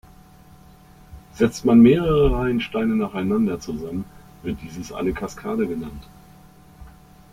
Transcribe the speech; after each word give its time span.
Setzt 1.35 1.63
man 1.63 1.79
mehrere 1.79 2.31
Reihen 2.35 2.59
Steine 2.59 2.95
nacheinander 2.95 3.59
zusammen, 3.59 4.05
wird 4.41 4.59
dieses 4.63 4.91
eine 4.91 5.13
„Kaskade“ 5.13 5.67
genannt. 5.67 6.07